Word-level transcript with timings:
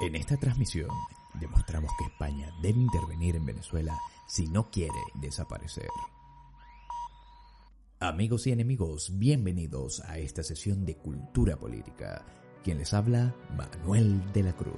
En 0.00 0.16
esta 0.16 0.38
transmisión 0.38 0.88
demostramos 1.34 1.90
que 1.98 2.06
España 2.06 2.50
debe 2.62 2.78
intervenir 2.78 3.36
en 3.36 3.44
Venezuela 3.44 3.98
si 4.26 4.48
no 4.48 4.70
quiere 4.70 4.98
desaparecer. 5.20 5.90
Amigos 7.98 8.46
y 8.46 8.52
enemigos, 8.52 9.18
bienvenidos 9.18 10.00
a 10.06 10.16
esta 10.16 10.42
sesión 10.42 10.86
de 10.86 10.96
Cultura 10.96 11.58
Política. 11.58 12.24
Quien 12.64 12.78
les 12.78 12.94
habla, 12.94 13.34
Manuel 13.58 14.32
de 14.32 14.44
la 14.44 14.54
Cruz, 14.54 14.72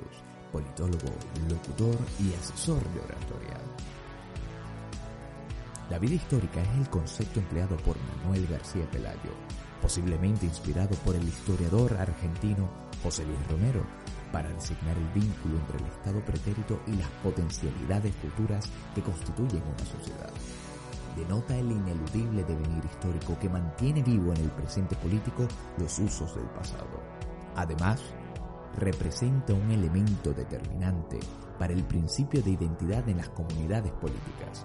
politólogo, 0.51 1.15
locutor 1.49 1.97
y 2.19 2.35
asesor 2.35 2.83
de 2.93 3.01
oratoria. 3.01 3.61
La 5.89 6.01
vida 6.01 6.15
histórica 6.15 6.61
es 6.63 6.79
el 6.81 6.91
concepto 6.91 7.39
empleado 7.39 7.77
por 7.77 7.97
Manuel 8.17 8.49
García 8.49 8.91
Pelayo, 8.91 9.31
posiblemente 9.81 10.47
inspirado 10.47 10.97
por 11.05 11.15
el 11.15 11.29
historiador 11.29 11.97
argentino 11.97 12.69
José 13.05 13.25
Luis 13.25 13.47
Romero, 13.49 13.87
para 14.33 14.49
designar 14.49 14.97
el 14.97 15.09
vínculo 15.21 15.59
entre 15.59 15.79
el 15.79 15.85
estado 15.85 16.25
pretérito 16.25 16.81
y 16.87 16.93
las 16.93 17.09
potencialidades 17.23 18.15
futuras 18.17 18.69
que 18.95 19.03
constituyen 19.03 19.63
una 19.63 19.85
sociedad. 19.85 20.31
Denota 21.17 21.57
el 21.57 21.71
ineludible 21.71 22.43
devenir 22.43 22.85
histórico 22.85 23.39
que 23.39 23.49
mantiene 23.49 24.03
vivo 24.03 24.33
en 24.33 24.41
el 24.41 24.51
presente 24.51 24.97
político 24.97 25.47
los 25.79 25.99
usos 25.99 26.35
del 26.35 26.47
pasado. 26.47 27.03
Además, 27.55 28.01
representa 28.79 29.53
un 29.53 29.71
elemento 29.71 30.33
determinante 30.33 31.21
para 31.59 31.75
el 31.75 31.85
principio 31.85 32.43
de 32.43 32.53
identidad 32.53 33.07
en 33.09 33.19
las 33.19 33.29
comunidades 33.29 33.93
políticas, 33.93 34.63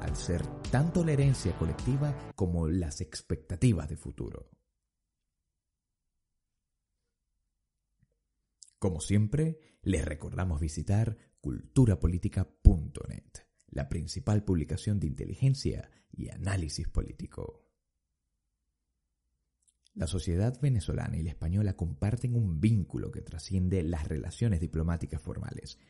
al 0.00 0.14
ser 0.14 0.46
tanto 0.70 1.04
la 1.04 1.12
herencia 1.12 1.56
colectiva 1.58 2.14
como 2.36 2.68
las 2.68 3.00
expectativas 3.00 3.88
de 3.88 3.96
futuro. 3.96 4.57
Como 8.78 9.00
siempre, 9.00 9.58
les 9.82 10.04
recordamos 10.04 10.60
visitar 10.60 11.16
culturapolitica.net, 11.40 13.24
la 13.68 13.88
principal 13.88 14.44
publicación 14.44 15.00
de 15.00 15.08
inteligencia 15.08 15.90
y 16.12 16.28
análisis 16.28 16.88
político. 16.88 17.64
La 19.94 20.06
sociedad 20.06 20.60
venezolana 20.60 21.16
y 21.16 21.24
la 21.24 21.30
española 21.30 21.74
comparten 21.74 22.36
un 22.36 22.60
vínculo 22.60 23.10
que 23.10 23.20
trasciende 23.20 23.82
las 23.82 24.06
relaciones 24.06 24.60
diplomáticas 24.60 25.20
formales. 25.20 25.80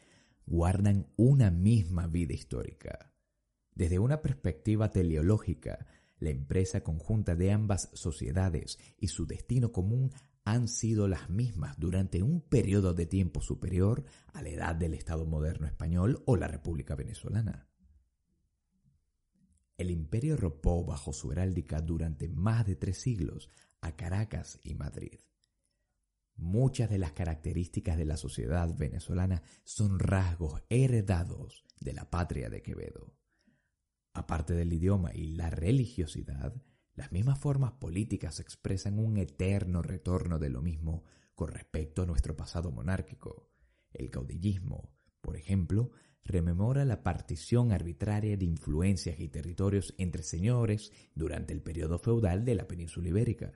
Guardan 0.46 1.12
una 1.16 1.50
misma 1.50 2.06
vida 2.06 2.32
histórica. 2.32 3.12
Desde 3.74 3.98
una 3.98 4.22
perspectiva 4.22 4.90
teleológica, 4.90 5.86
la 6.20 6.30
empresa 6.30 6.82
conjunta 6.82 7.36
de 7.36 7.52
ambas 7.52 7.90
sociedades 7.92 8.78
y 8.96 9.08
su 9.08 9.26
destino 9.26 9.72
común 9.72 10.10
han 10.50 10.66
sido 10.66 11.08
las 11.08 11.28
mismas 11.28 11.78
durante 11.78 12.22
un 12.22 12.40
periodo 12.40 12.94
de 12.94 13.04
tiempo 13.04 13.42
superior 13.42 14.04
a 14.32 14.40
la 14.40 14.48
edad 14.48 14.74
del 14.74 14.94
Estado 14.94 15.26
moderno 15.26 15.66
español 15.66 16.22
o 16.24 16.36
la 16.36 16.48
República 16.48 16.94
venezolana. 16.94 17.68
El 19.76 19.90
imperio 19.90 20.38
ropó 20.38 20.84
bajo 20.84 21.12
su 21.12 21.30
heráldica 21.32 21.82
durante 21.82 22.28
más 22.28 22.66
de 22.66 22.76
tres 22.76 22.96
siglos 22.96 23.50
a 23.82 23.94
Caracas 23.94 24.58
y 24.64 24.74
Madrid. 24.74 25.20
Muchas 26.36 26.88
de 26.88 26.98
las 26.98 27.12
características 27.12 27.98
de 27.98 28.06
la 28.06 28.16
sociedad 28.16 28.74
venezolana 28.74 29.42
son 29.64 29.98
rasgos 29.98 30.62
heredados 30.70 31.66
de 31.78 31.92
la 31.92 32.08
patria 32.08 32.48
de 32.48 32.62
Quevedo. 32.62 33.14
Aparte 34.14 34.54
del 34.54 34.72
idioma 34.72 35.14
y 35.14 35.26
la 35.34 35.50
religiosidad, 35.50 36.54
las 36.98 37.12
mismas 37.12 37.38
formas 37.38 37.70
políticas 37.74 38.40
expresan 38.40 38.98
un 38.98 39.18
eterno 39.18 39.82
retorno 39.82 40.40
de 40.40 40.50
lo 40.50 40.62
mismo 40.62 41.04
con 41.36 41.52
respecto 41.52 42.02
a 42.02 42.06
nuestro 42.06 42.36
pasado 42.36 42.72
monárquico. 42.72 43.48
El 43.92 44.10
caudillismo, 44.10 44.90
por 45.20 45.36
ejemplo, 45.36 45.92
rememora 46.24 46.84
la 46.84 47.04
partición 47.04 47.70
arbitraria 47.70 48.36
de 48.36 48.44
influencias 48.44 49.20
y 49.20 49.28
territorios 49.28 49.94
entre 49.96 50.24
señores 50.24 50.90
durante 51.14 51.52
el 51.52 51.62
periodo 51.62 52.00
feudal 52.00 52.44
de 52.44 52.56
la 52.56 52.66
península 52.66 53.10
ibérica. 53.10 53.52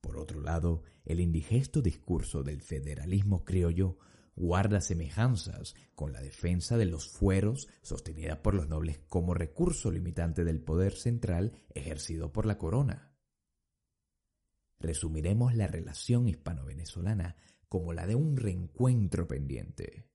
Por 0.00 0.16
otro 0.16 0.40
lado, 0.40 0.84
el 1.04 1.20
indigesto 1.20 1.82
discurso 1.82 2.42
del 2.42 2.62
federalismo 2.62 3.44
criollo 3.44 3.98
guarda 4.36 4.80
semejanzas 4.80 5.74
con 5.94 6.12
la 6.12 6.20
defensa 6.20 6.76
de 6.76 6.86
los 6.86 7.08
fueros 7.08 7.68
sostenida 7.82 8.42
por 8.42 8.54
los 8.54 8.68
nobles 8.68 8.98
como 9.08 9.34
recurso 9.34 9.90
limitante 9.90 10.44
del 10.44 10.60
poder 10.60 10.94
central 10.94 11.52
ejercido 11.74 12.32
por 12.32 12.46
la 12.46 12.58
corona. 12.58 13.12
Resumiremos 14.78 15.54
la 15.54 15.66
relación 15.66 16.28
hispano-venezolana 16.28 17.36
como 17.68 17.92
la 17.92 18.06
de 18.06 18.14
un 18.14 18.36
reencuentro 18.36 19.26
pendiente. 19.26 20.06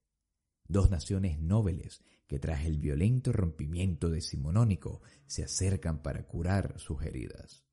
Dos 0.68 0.92
naciones 0.92 1.40
nobles 1.40 2.04
que 2.28 2.40
tras 2.40 2.66
el 2.66 2.78
violento 2.78 3.32
rompimiento 3.32 4.10
decimonónico 4.10 5.02
se 5.26 5.44
acercan 5.44 6.04
para 6.04 6.28
curar 6.28 6.80
sus 6.80 7.02
heridas. 7.04 7.69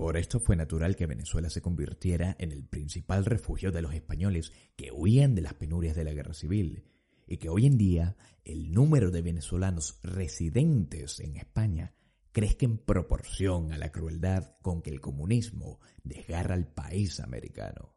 Por 0.00 0.16
esto 0.16 0.40
fue 0.40 0.56
natural 0.56 0.96
que 0.96 1.04
Venezuela 1.04 1.50
se 1.50 1.60
convirtiera 1.60 2.34
en 2.38 2.52
el 2.52 2.64
principal 2.64 3.26
refugio 3.26 3.70
de 3.70 3.82
los 3.82 3.92
españoles 3.92 4.50
que 4.74 4.90
huían 4.90 5.34
de 5.34 5.42
las 5.42 5.52
penurias 5.52 5.94
de 5.94 6.04
la 6.04 6.14
guerra 6.14 6.32
civil, 6.32 6.86
y 7.26 7.36
que 7.36 7.50
hoy 7.50 7.66
en 7.66 7.76
día 7.76 8.16
el 8.42 8.72
número 8.72 9.10
de 9.10 9.20
venezolanos 9.20 10.00
residentes 10.02 11.20
en 11.20 11.36
España 11.36 11.92
crezca 12.32 12.64
en 12.64 12.78
proporción 12.78 13.74
a 13.74 13.76
la 13.76 13.92
crueldad 13.92 14.56
con 14.62 14.80
que 14.80 14.88
el 14.88 15.02
comunismo 15.02 15.80
desgarra 16.02 16.54
al 16.54 16.72
país 16.72 17.20
americano. 17.20 17.94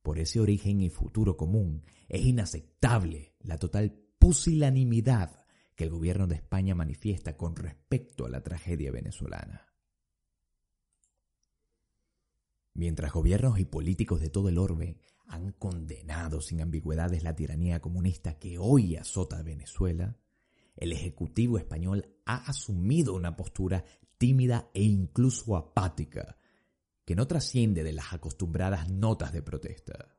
Por 0.00 0.18
ese 0.20 0.40
origen 0.40 0.80
y 0.80 0.88
futuro 0.88 1.36
común 1.36 1.84
es 2.08 2.24
inaceptable 2.24 3.34
la 3.40 3.58
total 3.58 3.92
pusilanimidad 4.18 5.44
que 5.74 5.84
el 5.84 5.90
gobierno 5.90 6.26
de 6.26 6.36
España 6.36 6.74
manifiesta 6.74 7.36
con 7.36 7.56
respecto 7.56 8.24
a 8.24 8.30
la 8.30 8.42
tragedia 8.42 8.90
venezolana. 8.90 9.69
Mientras 12.74 13.12
gobiernos 13.12 13.58
y 13.58 13.64
políticos 13.64 14.20
de 14.20 14.30
todo 14.30 14.48
el 14.48 14.58
orbe 14.58 14.98
han 15.26 15.52
condenado 15.52 16.40
sin 16.40 16.60
ambigüedades 16.60 17.22
la 17.22 17.36
tiranía 17.36 17.80
comunista 17.80 18.38
que 18.38 18.58
hoy 18.58 18.96
azota 18.96 19.38
a 19.38 19.42
Venezuela, 19.42 20.16
el 20.76 20.92
Ejecutivo 20.92 21.58
español 21.58 22.16
ha 22.24 22.36
asumido 22.36 23.14
una 23.14 23.36
postura 23.36 23.84
tímida 24.18 24.70
e 24.74 24.82
incluso 24.82 25.56
apática, 25.56 26.36
que 27.04 27.14
no 27.14 27.26
trasciende 27.26 27.82
de 27.82 27.92
las 27.92 28.12
acostumbradas 28.12 28.90
notas 28.90 29.32
de 29.32 29.42
protesta. 29.42 30.16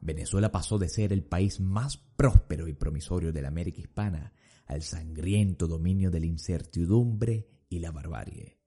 Venezuela 0.00 0.52
pasó 0.52 0.78
de 0.78 0.88
ser 0.88 1.12
el 1.12 1.24
país 1.24 1.60
más 1.60 1.96
próspero 1.96 2.68
y 2.68 2.74
promisorio 2.74 3.32
de 3.32 3.42
la 3.42 3.48
América 3.48 3.80
hispana 3.80 4.32
al 4.66 4.82
sangriento 4.82 5.66
dominio 5.66 6.10
de 6.10 6.20
la 6.20 6.26
incertidumbre 6.26 7.48
y 7.68 7.78
la 7.78 7.90
barbarie. 7.90 8.58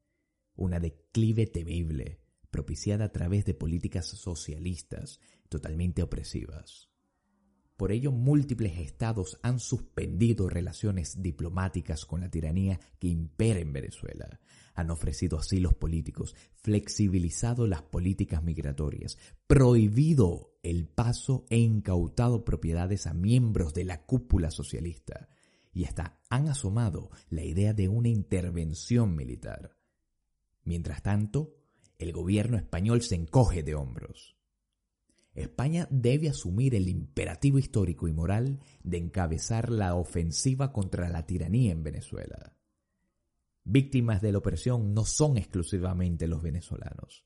Una 0.56 0.80
declive 0.80 1.48
temible 1.48 2.27
propiciada 2.52 3.06
a 3.06 3.12
través 3.12 3.46
de 3.46 3.54
políticas 3.54 4.08
socialistas 4.08 5.20
totalmente 5.50 6.02
opresivas. 6.04 6.90
Por 7.78 7.92
ello, 7.92 8.12
múltiples 8.12 8.80
estados 8.80 9.40
han 9.44 9.60
suspendido 9.60 10.50
relaciones 10.50 11.22
diplomáticas 11.22 12.06
con 12.06 12.22
la 12.22 12.30
tiranía 12.30 12.80
que 12.98 13.08
impera 13.08 13.60
en 13.60 13.72
Venezuela, 13.72 14.40
han 14.74 14.90
ofrecido 14.90 15.38
asilos 15.38 15.76
políticos, 15.76 16.36
flexibilizado 16.56 17.68
las 17.68 17.84
políticas 17.84 18.44
migratorias, 18.44 19.20
prohibido 19.46 20.58
el 20.64 20.88
paso 20.88 21.46
e 21.50 21.60
incautado 21.60 22.44
propiedades 22.44 23.06
a 23.06 23.14
miembros 23.14 23.76
de 23.76 23.86
la 23.86 24.06
cúpula 24.06 24.50
socialista, 24.50 25.30
y 25.72 25.86
hasta 25.86 26.20
han 26.32 26.48
asomado 26.48 27.12
la 27.30 27.44
idea 27.44 27.74
de 27.74 27.88
una 27.88 28.10
intervención 28.10 29.16
militar. 29.16 29.78
Mientras 30.64 31.04
tanto, 31.04 31.56
el 31.98 32.12
gobierno 32.12 32.58
español 32.58 33.02
se 33.02 33.16
encoge 33.16 33.64
de 33.64 33.76
hombros. 33.76 34.38
España 35.34 35.88
debe 35.92 36.30
asumir 36.30 36.74
el 36.74 36.88
imperativo 36.88 37.60
histórico 37.60 38.08
y 38.08 38.14
moral 38.14 38.60
de 38.84 38.98
encabezar 38.98 39.70
la 39.72 39.94
ofensiva 39.96 40.74
contra 40.74 41.10
la 41.10 41.26
tiranía 41.26 41.72
en 41.72 41.84
Venezuela. 41.84 42.58
Víctimas 43.64 44.22
de 44.22 44.32
la 44.32 44.40
opresión 44.40 44.94
no 44.94 45.06
son 45.06 45.38
exclusivamente 45.38 46.28
los 46.28 46.42
venezolanos. 46.42 47.26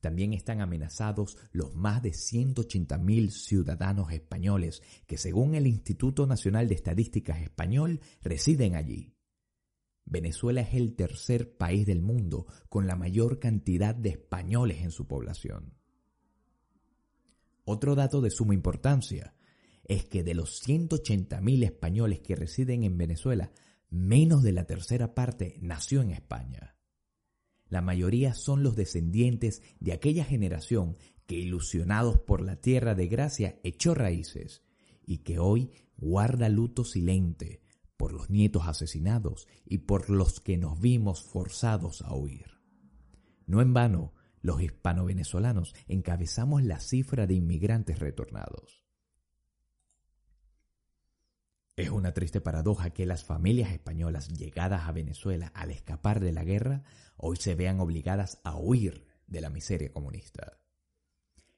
También 0.00 0.32
están 0.32 0.60
amenazados 0.60 1.36
los 1.52 1.74
más 1.74 2.02
de 2.02 2.10
180.000 2.10 3.30
ciudadanos 3.30 4.12
españoles 4.12 4.82
que 5.06 5.18
según 5.18 5.54
el 5.54 5.66
Instituto 5.66 6.26
Nacional 6.26 6.68
de 6.68 6.74
Estadísticas 6.74 7.40
Español 7.40 8.00
residen 8.22 8.74
allí. 8.74 9.14
Venezuela 10.04 10.60
es 10.60 10.74
el 10.74 10.94
tercer 10.94 11.56
país 11.56 11.86
del 11.86 12.02
mundo 12.02 12.46
con 12.68 12.86
la 12.86 12.96
mayor 12.96 13.38
cantidad 13.38 13.94
de 13.94 14.10
españoles 14.10 14.82
en 14.82 14.90
su 14.90 15.06
población. 15.06 15.74
Otro 17.64 17.94
dato 17.94 18.20
de 18.20 18.30
suma 18.30 18.54
importancia 18.54 19.34
es 19.84 20.04
que 20.04 20.22
de 20.22 20.34
los 20.34 20.66
180.000 20.66 21.64
españoles 21.64 22.20
que 22.20 22.36
residen 22.36 22.82
en 22.82 22.98
Venezuela, 22.98 23.52
menos 23.88 24.42
de 24.42 24.52
la 24.52 24.64
tercera 24.64 25.14
parte 25.14 25.58
nació 25.60 26.02
en 26.02 26.10
España. 26.10 26.76
La 27.68 27.80
mayoría 27.80 28.34
son 28.34 28.62
los 28.62 28.76
descendientes 28.76 29.62
de 29.80 29.92
aquella 29.92 30.24
generación 30.24 30.96
que, 31.26 31.36
ilusionados 31.36 32.18
por 32.20 32.42
la 32.42 32.56
tierra 32.56 32.94
de 32.94 33.06
gracia, 33.06 33.58
echó 33.62 33.94
raíces 33.94 34.62
y 35.06 35.18
que 35.18 35.38
hoy 35.38 35.70
guarda 35.96 36.48
luto 36.48 36.84
silente 36.84 37.61
por 38.02 38.12
los 38.12 38.30
nietos 38.30 38.66
asesinados 38.66 39.46
y 39.64 39.78
por 39.78 40.10
los 40.10 40.40
que 40.40 40.58
nos 40.58 40.80
vimos 40.80 41.22
forzados 41.22 42.02
a 42.02 42.12
huir. 42.16 42.58
No 43.46 43.62
en 43.62 43.74
vano, 43.74 44.12
los 44.40 44.60
hispano-venezolanos 44.60 45.72
encabezamos 45.86 46.64
la 46.64 46.80
cifra 46.80 47.28
de 47.28 47.34
inmigrantes 47.34 48.00
retornados. 48.00 48.84
Es 51.76 51.90
una 51.90 52.12
triste 52.12 52.40
paradoja 52.40 52.90
que 52.90 53.06
las 53.06 53.22
familias 53.22 53.70
españolas 53.70 54.30
llegadas 54.30 54.88
a 54.88 54.90
Venezuela 54.90 55.52
al 55.54 55.70
escapar 55.70 56.18
de 56.18 56.32
la 56.32 56.42
guerra 56.42 56.82
hoy 57.16 57.36
se 57.36 57.54
vean 57.54 57.78
obligadas 57.78 58.40
a 58.42 58.56
huir 58.56 59.06
de 59.28 59.40
la 59.40 59.48
miseria 59.48 59.92
comunista. 59.92 60.58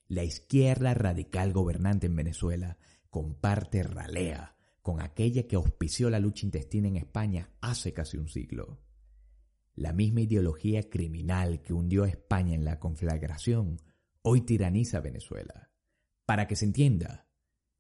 La 0.09 0.25
izquierda 0.25 0.93
radical 0.93 1.55
gobernante 1.55 2.07
en 2.07 2.17
Venezuela 2.17 2.77
comparte 3.09 3.83
ralea 3.83 4.55
con 4.85 5.01
aquella 5.01 5.47
que 5.49 5.57
auspició 5.57 6.11
la 6.11 6.21
lucha 6.21 6.45
intestina 6.45 6.89
en 6.89 6.97
España 6.97 7.49
hace 7.63 7.95
casi 7.95 8.19
un 8.19 8.29
siglo. 8.29 8.83
La 9.75 9.95
misma 9.95 10.21
ideología 10.21 10.91
criminal 10.91 11.63
que 11.63 11.73
hundió 11.73 12.05
a 12.05 12.09
España 12.09 12.55
en 12.55 12.67
la 12.67 12.79
conflagración 12.79 13.81
hoy 14.21 14.43
tiraniza 14.43 14.99
a 14.99 15.01
Venezuela. 15.01 15.73
Para 16.27 16.47
que 16.47 16.55
se 16.55 16.67
entienda, 16.67 17.27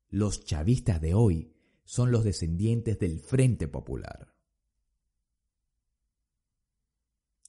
los 0.08 0.46
chavistas 0.46 0.98
de 1.02 1.12
hoy 1.12 1.52
son 1.84 2.10
los 2.10 2.24
descendientes 2.24 2.98
del 2.98 3.20
Frente 3.20 3.68
Popular. 3.68 4.34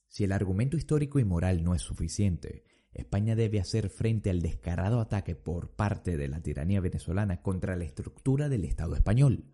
Si 0.09 0.25
el 0.25 0.33
argumento 0.33 0.75
histórico 0.75 1.17
y 1.17 1.23
moral 1.23 1.63
no 1.63 1.75
es 1.75 1.81
suficiente, 1.81 2.65
España 2.95 3.35
debe 3.35 3.59
hacer 3.59 3.89
frente 3.89 4.29
al 4.29 4.41
descarado 4.41 5.01
ataque 5.01 5.35
por 5.35 5.75
parte 5.75 6.15
de 6.15 6.29
la 6.29 6.41
tiranía 6.41 6.79
venezolana 6.79 7.41
contra 7.41 7.75
la 7.75 7.83
estructura 7.83 8.47
del 8.47 8.63
Estado 8.63 8.95
español. 8.95 9.51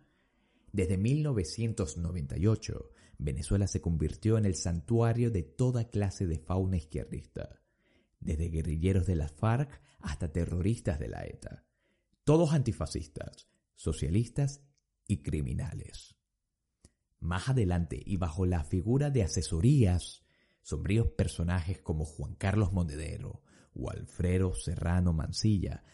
Desde 0.72 0.96
1998, 0.96 2.90
Venezuela 3.18 3.66
se 3.66 3.80
convirtió 3.80 4.38
en 4.38 4.46
el 4.46 4.54
santuario 4.54 5.30
de 5.30 5.42
toda 5.42 5.90
clase 5.90 6.26
de 6.26 6.38
fauna 6.38 6.76
izquierdista, 6.76 7.60
desde 8.20 8.48
guerrilleros 8.48 9.06
de 9.06 9.16
las 9.16 9.32
FARC 9.32 9.80
hasta 9.98 10.32
terroristas 10.32 11.00
de 11.00 11.08
la 11.08 11.24
ETA, 11.24 11.64
todos 12.24 12.52
antifascistas, 12.52 13.48
socialistas 13.74 14.62
y 15.08 15.22
criminales. 15.22 16.14
Más 17.18 17.48
adelante, 17.48 18.00
y 18.04 18.16
bajo 18.16 18.46
la 18.46 18.62
figura 18.62 19.10
de 19.10 19.24
asesorías, 19.24 20.22
sombríos 20.62 21.08
personajes 21.08 21.80
como 21.80 22.04
Juan 22.04 22.34
Carlos 22.34 22.72
Mondedero 22.72 23.42
o 23.74 23.90
Alfredo 23.90 24.54
Serrano 24.54 25.12
Mancilla 25.12 25.84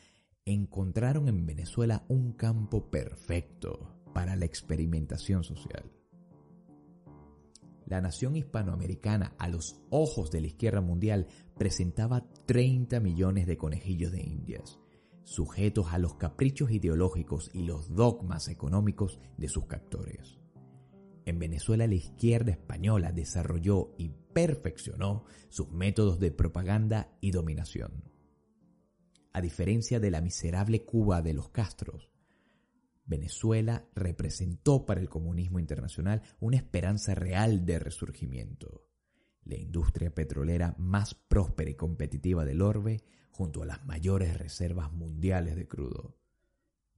encontraron 0.45 1.29
en 1.29 1.45
Venezuela 1.45 2.05
un 2.09 2.33
campo 2.33 2.91
perfecto 2.91 4.01
para 4.15 4.37
la 4.37 4.47
experimentación 4.47 5.45
social. 5.45 5.93
La 7.87 8.01
nación 8.03 8.37
hispanoamericana, 8.37 9.35
a 9.39 9.49
los 9.49 9.81
ojos 9.91 10.31
de 10.31 10.43
la 10.43 10.49
izquierda 10.49 10.83
mundial, 10.83 11.27
presentaba 11.57 12.27
30 12.47 13.01
millones 13.01 13.47
de 13.47 13.57
conejillos 13.57 14.13
de 14.13 14.23
indias, 14.23 14.79
sujetos 15.25 15.87
a 15.93 15.99
los 15.99 16.17
caprichos 16.17 16.71
ideológicos 16.71 17.51
y 17.55 17.63
los 17.63 17.95
dogmas 17.95 18.49
económicos 18.49 19.19
de 19.39 19.49
sus 19.49 19.67
captores. 19.67 20.39
En 21.29 21.39
Venezuela 21.39 21.87
la 21.87 21.95
izquierda 21.95 22.53
española 22.53 23.13
desarrolló 23.13 23.95
y 23.99 24.09
perfeccionó 24.09 25.27
sus 25.51 25.71
métodos 25.71 26.19
de 26.19 26.31
propaganda 26.31 27.19
y 27.21 27.33
dominación. 27.33 28.03
A 29.35 29.43
diferencia 29.43 30.01
de 30.01 30.11
la 30.11 30.23
miserable 30.23 30.87
Cuba 30.87 31.21
de 31.21 31.35
los 31.35 31.51
Castros, 31.51 32.11
Venezuela 33.05 33.87
representó 33.95 34.87
para 34.87 35.03
el 35.03 35.11
comunismo 35.11 35.59
internacional 35.59 36.23
una 36.41 36.57
esperanza 36.57 37.15
real 37.15 37.67
de 37.67 37.79
resurgimiento. 37.79 38.89
La 39.45 39.59
industria 39.59 40.15
petrolera 40.15 40.77
más 40.79 41.13
próspera 41.15 41.69
y 41.69 41.75
competitiva 41.75 42.47
del 42.47 42.63
orbe 42.63 43.03
junto 43.33 43.63
a 43.63 43.67
las 43.67 43.85
mayores 43.85 44.35
reservas 44.39 44.91
mundiales 44.95 45.57
de 45.57 45.69
crudo. 45.69 46.17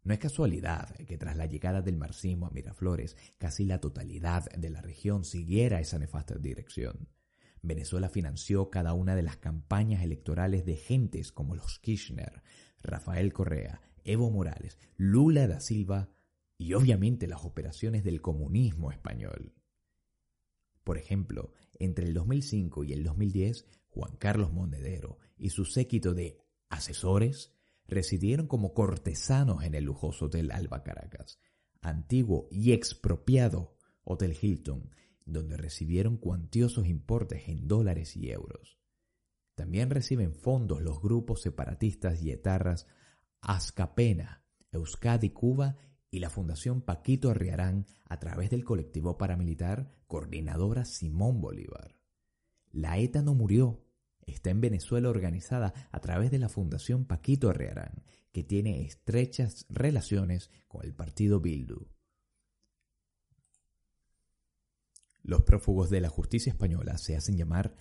No 0.02 0.14
es 0.14 0.18
casualidad 0.18 0.94
que 1.06 1.18
tras 1.18 1.36
la 1.36 1.46
llegada 1.46 1.82
del 1.82 1.98
marxismo 1.98 2.46
a 2.46 2.50
Miraflores, 2.50 3.16
casi 3.38 3.64
la 3.64 3.80
totalidad 3.80 4.50
de 4.56 4.70
la 4.70 4.80
región 4.80 5.24
siguiera 5.24 5.80
esa 5.80 5.98
nefasta 5.98 6.36
dirección. 6.36 7.08
Venezuela 7.62 8.08
financió 8.08 8.70
cada 8.70 8.94
una 8.94 9.14
de 9.14 9.22
las 9.22 9.36
campañas 9.36 10.02
electorales 10.02 10.64
de 10.64 10.76
gentes 10.76 11.32
como 11.32 11.54
los 11.54 11.78
Kirchner, 11.78 12.42
Rafael 12.82 13.32
Correa, 13.34 13.82
Evo 14.04 14.30
Morales, 14.30 14.78
Lula 14.96 15.46
da 15.46 15.60
Silva 15.60 16.08
y 16.56 16.72
obviamente 16.72 17.26
las 17.26 17.44
operaciones 17.44 18.02
del 18.02 18.22
comunismo 18.22 18.90
español. 18.90 19.52
Por 20.84 20.96
ejemplo, 20.96 21.52
entre 21.78 22.06
el 22.06 22.14
2005 22.14 22.84
y 22.84 22.92
el 22.94 23.04
2010, 23.04 23.66
Juan 23.90 24.16
Carlos 24.16 24.52
Monedero 24.52 25.18
y 25.36 25.50
su 25.50 25.66
séquito 25.66 26.14
de 26.14 26.38
asesores 26.70 27.52
residieron 27.90 28.46
como 28.46 28.72
cortesanos 28.72 29.64
en 29.64 29.74
el 29.74 29.84
lujoso 29.84 30.26
Hotel 30.26 30.50
Alba 30.52 30.82
Caracas, 30.82 31.40
antiguo 31.82 32.48
y 32.50 32.72
expropiado 32.72 33.76
Hotel 34.04 34.36
Hilton, 34.40 34.90
donde 35.26 35.56
recibieron 35.56 36.16
cuantiosos 36.16 36.86
importes 36.86 37.48
en 37.48 37.68
dólares 37.68 38.16
y 38.16 38.30
euros. 38.30 38.78
También 39.54 39.90
reciben 39.90 40.34
fondos 40.34 40.80
los 40.82 41.02
grupos 41.02 41.42
separatistas 41.42 42.22
y 42.22 42.30
etarras 42.30 42.86
Azcapena, 43.40 44.44
Euskadi 44.72 45.30
Cuba 45.30 45.76
y 46.10 46.20
la 46.20 46.30
Fundación 46.30 46.82
Paquito 46.82 47.30
Arriarán 47.30 47.86
a 48.08 48.18
través 48.18 48.50
del 48.50 48.64
colectivo 48.64 49.18
paramilitar 49.18 49.92
Coordinadora 50.06 50.84
Simón 50.84 51.40
Bolívar. 51.40 51.96
La 52.72 52.98
ETA 52.98 53.22
no 53.22 53.34
murió, 53.34 53.84
está 54.30 54.50
en 54.50 54.60
Venezuela 54.60 55.10
organizada 55.10 55.74
a 55.90 56.00
través 56.00 56.30
de 56.30 56.38
la 56.38 56.48
Fundación 56.48 57.04
Paquito 57.04 57.50
Arriarán, 57.50 58.02
que 58.32 58.44
tiene 58.44 58.82
estrechas 58.82 59.66
relaciones 59.68 60.50
con 60.68 60.84
el 60.84 60.94
partido 60.94 61.40
Bildu. 61.40 61.88
Los 65.22 65.42
prófugos 65.42 65.90
de 65.90 66.00
la 66.00 66.08
justicia 66.08 66.50
española 66.50 66.96
se 66.98 67.16
hacen 67.16 67.36
llamar 67.36 67.74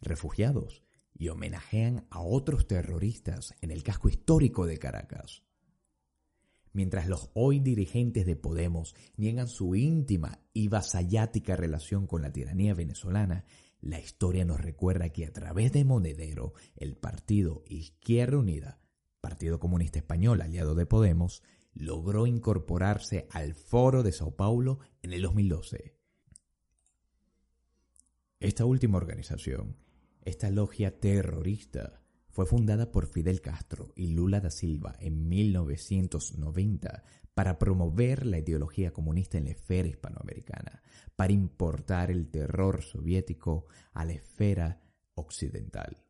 refugiados 0.00 0.82
y 1.14 1.28
homenajean 1.28 2.06
a 2.10 2.20
otros 2.20 2.66
terroristas 2.66 3.54
en 3.60 3.70
el 3.70 3.82
casco 3.82 4.08
histórico 4.08 4.66
de 4.66 4.78
Caracas. 4.78 5.42
Mientras 6.72 7.08
los 7.08 7.30
hoy 7.32 7.58
dirigentes 7.58 8.26
de 8.26 8.36
Podemos 8.36 8.94
niegan 9.16 9.48
su 9.48 9.74
íntima 9.74 10.40
y 10.52 10.68
vasallática 10.68 11.56
relación 11.56 12.06
con 12.06 12.20
la 12.20 12.32
tiranía 12.32 12.74
venezolana, 12.74 13.46
la 13.80 14.00
historia 14.00 14.44
nos 14.44 14.60
recuerda 14.60 15.10
que 15.10 15.26
a 15.26 15.32
través 15.32 15.72
de 15.72 15.84
Monedero, 15.84 16.54
el 16.76 16.96
partido 16.96 17.62
Izquierda 17.66 18.38
Unida, 18.38 18.80
Partido 19.20 19.58
Comunista 19.60 19.98
Español 19.98 20.40
aliado 20.40 20.74
de 20.74 20.86
Podemos, 20.86 21.42
logró 21.74 22.26
incorporarse 22.26 23.28
al 23.30 23.54
Foro 23.54 24.02
de 24.02 24.12
Sao 24.12 24.34
Paulo 24.34 24.78
en 25.02 25.12
el 25.12 25.22
2012. 25.22 25.96
Esta 28.40 28.64
última 28.64 28.98
organización, 28.98 29.76
esta 30.22 30.50
logia 30.50 30.98
terrorista, 30.98 32.02
fue 32.30 32.44
fundada 32.44 32.92
por 32.92 33.06
Fidel 33.06 33.40
Castro 33.40 33.92
y 33.96 34.08
Lula 34.08 34.40
da 34.40 34.50
Silva 34.50 34.94
en 35.00 35.26
1990 35.28 37.02
para 37.36 37.58
promover 37.58 38.24
la 38.24 38.38
ideología 38.38 38.94
comunista 38.94 39.36
en 39.36 39.44
la 39.44 39.50
esfera 39.50 39.86
hispanoamericana, 39.86 40.82
para 41.16 41.34
importar 41.34 42.10
el 42.10 42.30
terror 42.30 42.82
soviético 42.82 43.66
a 43.92 44.06
la 44.06 44.14
esfera 44.14 44.80
occidental. 45.16 46.02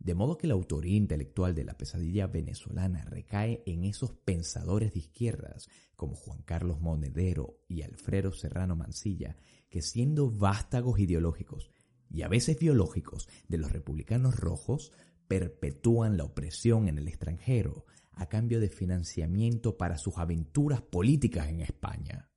De 0.00 0.16
modo 0.16 0.36
que 0.36 0.48
la 0.48 0.54
autoría 0.54 0.96
intelectual 0.96 1.54
de 1.54 1.64
la 1.64 1.78
pesadilla 1.78 2.26
venezolana 2.26 3.04
recae 3.04 3.62
en 3.66 3.84
esos 3.84 4.10
pensadores 4.10 4.92
de 4.94 4.98
izquierdas 4.98 5.68
como 5.94 6.16
Juan 6.16 6.42
Carlos 6.42 6.80
Monedero 6.80 7.60
y 7.68 7.82
Alfredo 7.82 8.32
Serrano 8.32 8.74
Mancilla, 8.74 9.36
que 9.70 9.80
siendo 9.80 10.28
vástagos 10.28 10.98
ideológicos 10.98 11.70
y 12.10 12.22
a 12.22 12.28
veces 12.28 12.58
biológicos 12.58 13.28
de 13.46 13.58
los 13.58 13.70
republicanos 13.70 14.34
rojos, 14.34 14.90
perpetúan 15.28 16.16
la 16.16 16.24
opresión 16.24 16.88
en 16.88 16.98
el 16.98 17.06
extranjero 17.06 17.86
a 18.18 18.28
cambio 18.28 18.60
de 18.60 18.68
financiamiento 18.68 19.76
para 19.76 19.96
sus 19.96 20.18
aventuras 20.18 20.82
políticas 20.82 21.48
en 21.48 21.60
España. 21.60 22.28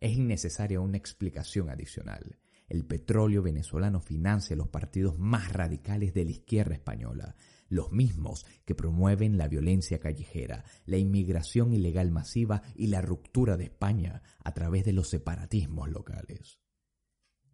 Es 0.00 0.16
innecesaria 0.16 0.80
una 0.80 0.96
explicación 0.96 1.70
adicional. 1.70 2.38
El 2.68 2.84
petróleo 2.84 3.42
venezolano 3.42 4.00
financia 4.00 4.56
los 4.56 4.68
partidos 4.68 5.18
más 5.18 5.52
radicales 5.52 6.14
de 6.14 6.24
la 6.24 6.30
izquierda 6.30 6.74
española, 6.74 7.36
los 7.68 7.92
mismos 7.92 8.46
que 8.64 8.74
promueven 8.74 9.36
la 9.36 9.48
violencia 9.48 9.98
callejera, 9.98 10.64
la 10.86 10.98
inmigración 10.98 11.72
ilegal 11.72 12.10
masiva 12.10 12.62
y 12.74 12.88
la 12.88 13.00
ruptura 13.00 13.56
de 13.56 13.64
España 13.64 14.22
a 14.42 14.52
través 14.54 14.84
de 14.84 14.92
los 14.92 15.08
separatismos 15.08 15.90
locales. 15.90 16.60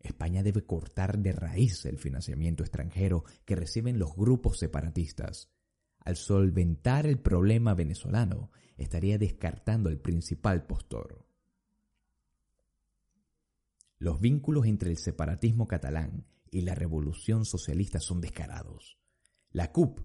España 0.00 0.42
debe 0.42 0.66
cortar 0.66 1.18
de 1.18 1.32
raíz 1.32 1.86
el 1.86 1.98
financiamiento 1.98 2.62
extranjero 2.62 3.24
que 3.44 3.56
reciben 3.56 3.98
los 3.98 4.14
grupos 4.14 4.58
separatistas. 4.58 5.53
Al 6.04 6.16
solventar 6.16 7.06
el 7.06 7.18
problema 7.18 7.74
venezolano, 7.74 8.50
estaría 8.76 9.16
descartando 9.16 9.88
el 9.88 9.98
principal 9.98 10.66
postor. 10.66 11.26
Los 13.98 14.20
vínculos 14.20 14.66
entre 14.66 14.90
el 14.90 14.98
separatismo 14.98 15.66
catalán 15.66 16.26
y 16.50 16.60
la 16.60 16.74
revolución 16.74 17.46
socialista 17.46 18.00
son 18.00 18.20
descarados. 18.20 18.98
La 19.50 19.72
CUP, 19.72 20.00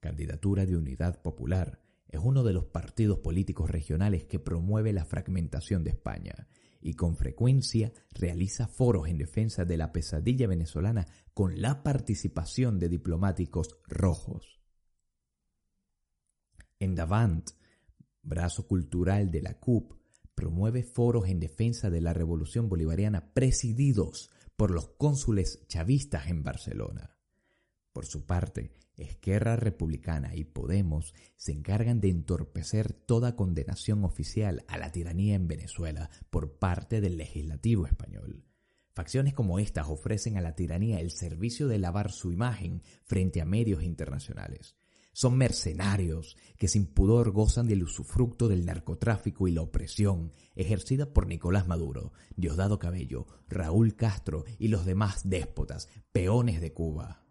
Candidatura 0.00 0.66
de 0.66 0.76
Unidad 0.76 1.22
Popular, 1.22 1.80
es 2.08 2.20
uno 2.22 2.42
de 2.42 2.52
los 2.52 2.66
partidos 2.66 3.20
políticos 3.20 3.70
regionales 3.70 4.24
que 4.24 4.38
promueve 4.38 4.92
la 4.92 5.06
fragmentación 5.06 5.82
de 5.82 5.90
España 5.90 6.46
y 6.82 6.94
con 6.94 7.16
frecuencia 7.16 7.92
realiza 8.10 8.68
foros 8.68 9.08
en 9.08 9.16
defensa 9.16 9.64
de 9.64 9.78
la 9.78 9.92
pesadilla 9.92 10.46
venezolana 10.46 11.06
con 11.32 11.62
la 11.62 11.82
participación 11.82 12.78
de 12.78 12.90
diplomáticos 12.90 13.78
rojos. 13.86 14.61
En 16.82 16.96
Davant, 16.96 17.48
brazo 18.24 18.66
cultural 18.66 19.30
de 19.30 19.40
la 19.40 19.54
CUP, 19.54 19.92
promueve 20.34 20.82
foros 20.82 21.28
en 21.28 21.38
defensa 21.38 21.90
de 21.90 22.00
la 22.00 22.12
revolución 22.12 22.68
bolivariana 22.68 23.32
presididos 23.32 24.30
por 24.56 24.72
los 24.72 24.88
cónsules 24.98 25.64
chavistas 25.68 26.26
en 26.26 26.42
Barcelona. 26.42 27.16
Por 27.92 28.04
su 28.04 28.26
parte, 28.26 28.72
Esquerra 28.96 29.54
Republicana 29.54 30.34
y 30.34 30.42
Podemos 30.42 31.14
se 31.36 31.52
encargan 31.52 32.00
de 32.00 32.08
entorpecer 32.08 32.92
toda 32.92 33.36
condenación 33.36 34.02
oficial 34.02 34.64
a 34.66 34.76
la 34.76 34.90
tiranía 34.90 35.36
en 35.36 35.46
Venezuela 35.46 36.10
por 36.30 36.58
parte 36.58 37.00
del 37.00 37.16
legislativo 37.16 37.86
español. 37.86 38.44
Facciones 38.92 39.34
como 39.34 39.60
estas 39.60 39.86
ofrecen 39.86 40.36
a 40.36 40.40
la 40.40 40.56
tiranía 40.56 40.98
el 40.98 41.12
servicio 41.12 41.68
de 41.68 41.78
lavar 41.78 42.10
su 42.10 42.32
imagen 42.32 42.82
frente 43.04 43.40
a 43.40 43.44
medios 43.44 43.84
internacionales. 43.84 44.74
Son 45.12 45.36
mercenarios 45.36 46.36
que 46.56 46.68
sin 46.68 46.86
pudor 46.86 47.32
gozan 47.32 47.68
del 47.68 47.82
usufructo 47.82 48.48
del 48.48 48.64
narcotráfico 48.64 49.46
y 49.46 49.52
la 49.52 49.60
opresión 49.60 50.32
ejercida 50.54 51.12
por 51.12 51.26
Nicolás 51.26 51.68
Maduro, 51.68 52.12
Diosdado 52.36 52.78
Cabello, 52.78 53.26
Raúl 53.48 53.94
Castro 53.94 54.44
y 54.58 54.68
los 54.68 54.86
demás 54.86 55.28
déspotas, 55.28 55.88
peones 56.12 56.62
de 56.62 56.72
Cuba. 56.72 57.26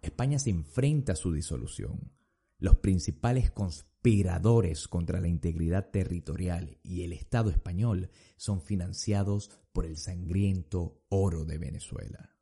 España 0.00 0.38
se 0.38 0.50
enfrenta 0.50 1.12
a 1.12 1.16
su 1.16 1.32
disolución. 1.32 2.12
Los 2.58 2.76
principales 2.76 3.50
conspiradores 3.50 4.88
contra 4.88 5.20
la 5.20 5.28
integridad 5.28 5.90
territorial 5.90 6.78
y 6.82 7.02
el 7.02 7.12
Estado 7.12 7.50
español 7.50 8.10
son 8.36 8.62
financiados 8.62 9.50
por 9.72 9.84
el 9.84 9.98
sangriento 9.98 11.02
oro 11.10 11.44
de 11.44 11.58
Venezuela. 11.58 12.34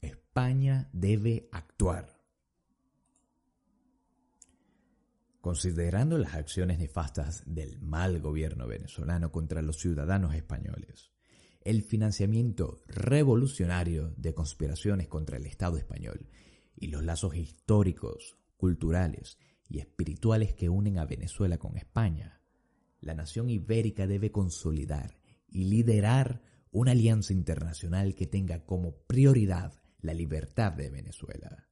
España 0.00 0.90
debe 0.92 1.48
actuar. 1.52 2.23
Considerando 5.44 6.16
las 6.16 6.36
acciones 6.36 6.78
nefastas 6.78 7.42
del 7.44 7.78
mal 7.78 8.18
gobierno 8.18 8.66
venezolano 8.66 9.30
contra 9.30 9.60
los 9.60 9.76
ciudadanos 9.76 10.34
españoles, 10.34 11.12
el 11.60 11.82
financiamiento 11.82 12.80
revolucionario 12.86 14.14
de 14.16 14.32
conspiraciones 14.32 15.06
contra 15.06 15.36
el 15.36 15.44
Estado 15.44 15.76
español 15.76 16.30
y 16.74 16.86
los 16.86 17.04
lazos 17.04 17.36
históricos, 17.36 18.38
culturales 18.56 19.36
y 19.68 19.80
espirituales 19.80 20.54
que 20.54 20.70
unen 20.70 20.96
a 20.96 21.04
Venezuela 21.04 21.58
con 21.58 21.76
España, 21.76 22.40
la 23.02 23.12
nación 23.12 23.50
ibérica 23.50 24.06
debe 24.06 24.32
consolidar 24.32 25.18
y 25.46 25.64
liderar 25.64 26.40
una 26.70 26.92
alianza 26.92 27.34
internacional 27.34 28.14
que 28.14 28.26
tenga 28.26 28.64
como 28.64 28.96
prioridad 29.02 29.74
la 30.00 30.14
libertad 30.14 30.72
de 30.72 30.88
Venezuela. 30.88 31.68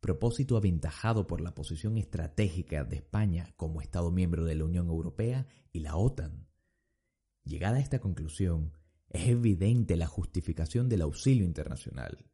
Propósito 0.00 0.56
aventajado 0.56 1.26
por 1.26 1.40
la 1.40 1.54
posición 1.54 1.98
estratégica 1.98 2.84
de 2.84 2.96
España 2.96 3.52
como 3.56 3.80
Estado 3.80 4.10
miembro 4.12 4.44
de 4.44 4.54
la 4.54 4.64
Unión 4.64 4.88
Europea 4.88 5.46
y 5.72 5.80
la 5.80 5.96
OTAN. 5.96 6.46
Llegada 7.44 7.78
a 7.78 7.80
esta 7.80 7.98
conclusión, 7.98 8.72
es 9.08 9.26
evidente 9.28 9.96
la 9.96 10.06
justificación 10.06 10.88
del 10.88 11.02
auxilio 11.02 11.44
internacional. 11.44 12.26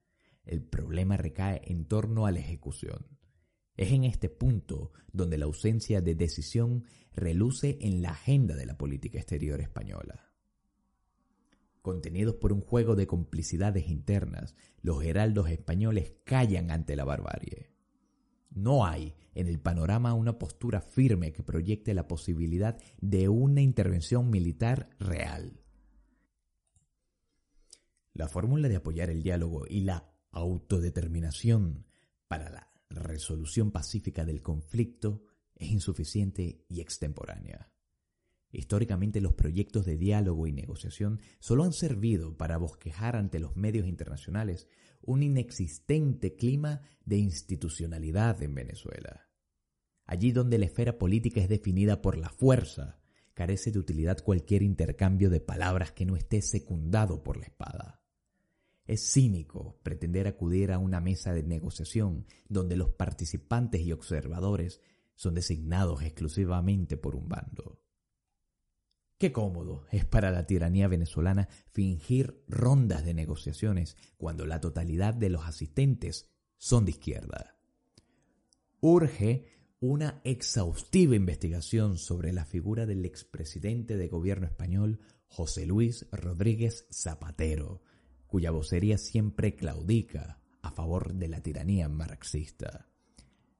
El 0.44 0.62
problema 0.62 1.16
recae 1.16 1.62
en 1.64 1.86
torno 1.86 2.26
a 2.26 2.32
la 2.32 2.40
ejecución. 2.40 3.06
Es 3.76 3.92
en 3.92 4.04
este 4.04 4.28
punto 4.28 4.92
donde 5.12 5.38
la 5.38 5.46
ausencia 5.46 6.00
de 6.00 6.14
decisión 6.14 6.84
reluce 7.12 7.78
en 7.80 8.02
la 8.02 8.10
agenda 8.10 8.56
de 8.56 8.66
la 8.66 8.76
política 8.76 9.18
exterior 9.18 9.60
española. 9.60 10.23
Contenidos 11.84 12.36
por 12.36 12.54
un 12.54 12.62
juego 12.62 12.96
de 12.96 13.06
complicidades 13.06 13.88
internas, 13.88 14.54
los 14.80 15.04
heraldos 15.04 15.50
españoles 15.50 16.14
callan 16.24 16.70
ante 16.70 16.96
la 16.96 17.04
barbarie. 17.04 17.74
No 18.48 18.86
hay 18.86 19.14
en 19.34 19.48
el 19.48 19.60
panorama 19.60 20.14
una 20.14 20.38
postura 20.38 20.80
firme 20.80 21.34
que 21.34 21.42
proyecte 21.42 21.92
la 21.92 22.08
posibilidad 22.08 22.78
de 23.02 23.28
una 23.28 23.60
intervención 23.60 24.30
militar 24.30 24.88
real. 24.98 25.60
La 28.14 28.28
fórmula 28.28 28.70
de 28.70 28.76
apoyar 28.76 29.10
el 29.10 29.22
diálogo 29.22 29.66
y 29.68 29.80
la 29.80 30.10
autodeterminación 30.30 31.84
para 32.28 32.48
la 32.48 32.70
resolución 32.88 33.72
pacífica 33.72 34.24
del 34.24 34.40
conflicto 34.40 35.22
es 35.54 35.70
insuficiente 35.70 36.64
y 36.66 36.80
extemporánea. 36.80 37.73
Históricamente 38.54 39.20
los 39.20 39.34
proyectos 39.34 39.84
de 39.84 39.96
diálogo 39.96 40.46
y 40.46 40.52
negociación 40.52 41.20
solo 41.40 41.64
han 41.64 41.72
servido 41.72 42.36
para 42.36 42.56
bosquejar 42.56 43.16
ante 43.16 43.40
los 43.40 43.56
medios 43.56 43.88
internacionales 43.88 44.68
un 45.02 45.24
inexistente 45.24 46.36
clima 46.36 46.82
de 47.04 47.18
institucionalidad 47.18 48.40
en 48.44 48.54
Venezuela. 48.54 49.28
Allí 50.06 50.30
donde 50.30 50.58
la 50.58 50.66
esfera 50.66 50.98
política 50.98 51.40
es 51.40 51.48
definida 51.48 52.00
por 52.00 52.16
la 52.16 52.28
fuerza, 52.28 53.00
carece 53.34 53.72
de 53.72 53.80
utilidad 53.80 54.22
cualquier 54.22 54.62
intercambio 54.62 55.30
de 55.30 55.40
palabras 55.40 55.90
que 55.90 56.06
no 56.06 56.14
esté 56.14 56.40
secundado 56.40 57.24
por 57.24 57.36
la 57.36 57.46
espada. 57.46 58.02
Es 58.86 59.12
cínico 59.12 59.80
pretender 59.82 60.28
acudir 60.28 60.70
a 60.70 60.78
una 60.78 61.00
mesa 61.00 61.32
de 61.32 61.42
negociación 61.42 62.26
donde 62.48 62.76
los 62.76 62.92
participantes 62.92 63.80
y 63.80 63.90
observadores 63.90 64.80
son 65.16 65.34
designados 65.34 66.02
exclusivamente 66.02 66.96
por 66.96 67.16
un 67.16 67.28
bando. 67.28 67.83
Qué 69.18 69.32
cómodo 69.32 69.86
es 69.92 70.04
para 70.04 70.30
la 70.30 70.46
tiranía 70.46 70.88
venezolana 70.88 71.48
fingir 71.70 72.42
rondas 72.48 73.04
de 73.04 73.14
negociaciones 73.14 73.96
cuando 74.16 74.44
la 74.44 74.60
totalidad 74.60 75.14
de 75.14 75.30
los 75.30 75.46
asistentes 75.46 76.30
son 76.58 76.84
de 76.84 76.92
izquierda. 76.92 77.56
Urge 78.80 79.46
una 79.80 80.20
exhaustiva 80.24 81.14
investigación 81.14 81.98
sobre 81.98 82.32
la 82.32 82.44
figura 82.44 82.86
del 82.86 83.04
expresidente 83.04 83.96
de 83.96 84.08
gobierno 84.08 84.46
español 84.46 85.00
José 85.28 85.66
Luis 85.66 86.06
Rodríguez 86.10 86.86
Zapatero, 86.90 87.82
cuya 88.26 88.50
vocería 88.50 88.98
siempre 88.98 89.54
claudica 89.54 90.40
a 90.62 90.70
favor 90.70 91.14
de 91.14 91.28
la 91.28 91.42
tiranía 91.42 91.88
marxista. 91.88 92.93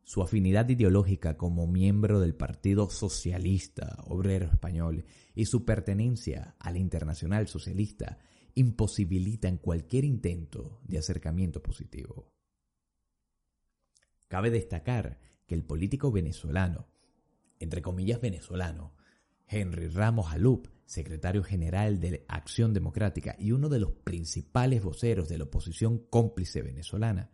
Su 0.05 0.23
afinidad 0.23 0.69
ideológica 0.69 1.39
como 1.39 1.67
miembro 1.67 2.21
del 2.21 2.35
Partido 2.35 2.91
Socialista 2.91 4.05
Obrero 4.05 4.47
Español 4.47 5.07
y 5.35 5.47
su 5.47 5.65
pertenencia 5.65 6.57
a 6.59 6.71
la 6.71 6.79
Internacional 6.79 7.49
Socialista 7.49 8.19
imposibilitan 8.55 9.57
cualquier 9.57 10.05
intento 10.05 10.79
de 10.85 10.99
acercamiento 10.99 11.63
positivo. 11.63 12.31
Cabe 14.29 14.51
destacar 14.51 15.19
que 15.47 15.55
el 15.55 15.65
político 15.65 16.13
venezolano, 16.13 16.87
entre 17.59 17.81
comillas 17.81 18.21
venezolano, 18.21 18.95
Henry 19.47 19.89
Ramos 19.89 20.33
Alup, 20.33 20.69
secretario 20.85 21.43
general 21.43 21.99
de 22.01 22.27
Acción 22.29 22.75
Democrática 22.75 23.37
y 23.39 23.53
uno 23.53 23.71
de 23.71 23.81
los 23.81 23.93
principales 23.93 24.83
voceros 24.83 25.31
de 25.31 25.39
la 25.39 25.45
oposición 25.45 25.99
cómplice 25.99 26.61
venezolana, 26.61 27.31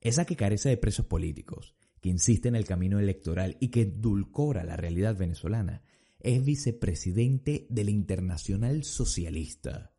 esa 0.00 0.24
que 0.24 0.36
carece 0.36 0.68
de 0.68 0.76
presos 0.76 1.06
políticos, 1.06 1.74
que 2.06 2.10
insiste 2.10 2.46
en 2.46 2.54
el 2.54 2.64
camino 2.64 3.00
electoral 3.00 3.56
y 3.58 3.70
que 3.70 3.84
dulcora 3.84 4.62
la 4.62 4.76
realidad 4.76 5.16
venezolana, 5.16 5.82
es 6.20 6.44
vicepresidente 6.44 7.66
de 7.68 7.82
la 7.82 7.90
Internacional 7.90 8.84
Socialista. 8.84 9.92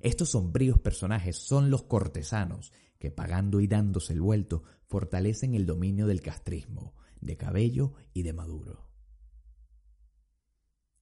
Estos 0.00 0.30
sombríos 0.30 0.80
personajes 0.80 1.36
son 1.36 1.68
los 1.68 1.82
cortesanos 1.82 2.72
que, 2.98 3.10
pagando 3.10 3.60
y 3.60 3.66
dándose 3.66 4.14
el 4.14 4.22
vuelto, 4.22 4.62
fortalecen 4.86 5.54
el 5.54 5.66
dominio 5.66 6.06
del 6.06 6.22
castrismo, 6.22 6.94
de 7.20 7.36
Cabello 7.36 7.92
y 8.14 8.22
de 8.22 8.32
Maduro. 8.32 8.88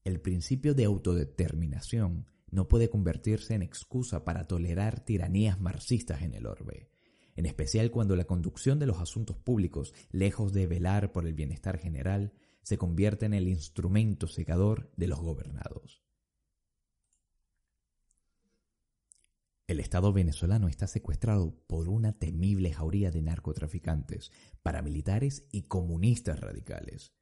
El 0.02 0.20
principio 0.20 0.74
de 0.74 0.84
autodeterminación 0.84 2.26
no 2.50 2.66
puede 2.66 2.90
convertirse 2.90 3.54
en 3.54 3.62
excusa 3.62 4.24
para 4.24 4.48
tolerar 4.48 4.98
tiranías 4.98 5.60
marxistas 5.60 6.22
en 6.22 6.34
el 6.34 6.46
orbe, 6.46 6.90
en 7.36 7.46
especial 7.46 7.90
cuando 7.90 8.16
la 8.16 8.24
conducción 8.24 8.78
de 8.78 8.86
los 8.86 8.98
asuntos 8.98 9.36
públicos, 9.36 9.94
lejos 10.10 10.52
de 10.52 10.66
velar 10.66 11.12
por 11.12 11.26
el 11.26 11.34
bienestar 11.34 11.78
general, 11.78 12.32
se 12.62 12.78
convierte 12.78 13.26
en 13.26 13.34
el 13.34 13.48
instrumento 13.48 14.26
secador 14.26 14.90
de 14.96 15.06
los 15.06 15.20
gobernados. 15.20 16.02
El 19.66 19.78
Estado 19.78 20.12
venezolano 20.12 20.66
está 20.66 20.88
secuestrado 20.88 21.54
por 21.68 21.88
una 21.88 22.12
temible 22.18 22.72
jauría 22.72 23.12
de 23.12 23.22
narcotraficantes, 23.22 24.32
paramilitares 24.64 25.46
y 25.52 25.62
comunistas 25.62 26.40
radicales. 26.40 27.12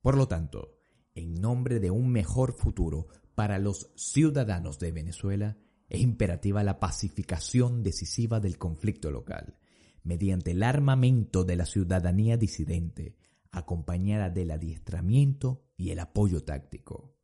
Por 0.00 0.16
lo 0.16 0.28
tanto, 0.28 0.78
en 1.14 1.40
nombre 1.40 1.80
de 1.80 1.90
un 1.90 2.08
mejor 2.12 2.52
futuro 2.52 3.08
para 3.34 3.58
los 3.58 3.90
ciudadanos 3.96 4.78
de 4.78 4.92
Venezuela, 4.92 5.56
es 5.90 6.00
imperativa 6.00 6.62
la 6.62 6.78
pacificación 6.78 7.82
decisiva 7.82 8.38
del 8.38 8.58
conflicto 8.58 9.10
local, 9.10 9.58
mediante 10.04 10.52
el 10.52 10.62
armamento 10.62 11.44
de 11.44 11.56
la 11.56 11.66
ciudadanía 11.66 12.36
disidente, 12.36 13.16
acompañada 13.50 14.30
del 14.30 14.52
adiestramiento 14.52 15.66
y 15.76 15.90
el 15.90 15.98
apoyo 15.98 16.44
táctico. 16.44 17.16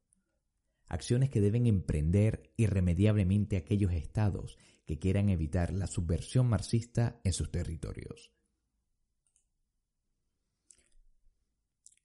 Acciones 0.88 1.30
que 1.30 1.40
deben 1.40 1.66
emprender 1.66 2.52
irremediablemente 2.56 3.56
aquellos 3.56 3.92
estados 3.92 4.58
que 4.84 4.98
quieran 4.98 5.28
evitar 5.28 5.72
la 5.72 5.86
subversión 5.86 6.48
marxista 6.48 7.20
en 7.22 7.32
sus 7.32 7.52
territorios. 7.52 8.32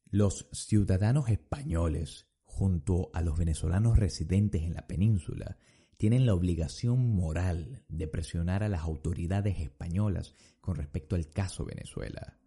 Los 0.06 0.48
ciudadanos 0.52 1.30
españoles, 1.30 2.28
junto 2.44 3.10
a 3.14 3.22
los 3.22 3.38
venezolanos 3.38 3.98
residentes 3.98 4.62
en 4.62 4.76
la 4.76 4.86
península, 4.86 5.58
tienen 6.02 6.26
la 6.26 6.34
obligación 6.34 7.14
moral 7.14 7.84
de 7.88 8.08
presionar 8.08 8.64
a 8.64 8.70
las 8.70 8.82
autoridades 8.82 9.60
españolas 9.60 10.34
con 10.60 10.76
respecto 10.76 11.16
al 11.16 11.30
caso 11.30 11.64
Venezuela. 11.64 12.40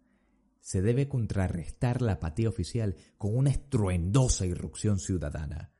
Se 0.59 0.81
debe 0.81 1.07
contrarrestar 1.07 2.01
la 2.01 2.11
apatía 2.11 2.49
oficial 2.49 2.97
con 3.17 3.33
una 3.33 3.51
estruendosa 3.51 4.45
irrupción 4.45 4.99
ciudadana. 4.99 5.71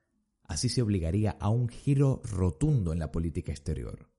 Así 0.43 0.69
se 0.69 0.83
obligaría 0.83 1.31
a 1.31 1.49
un 1.49 1.67
giro 1.67 2.21
rotundo 2.23 2.93
en 2.93 2.99
la 2.99 3.11
política 3.11 3.51
exterior. 3.51 4.09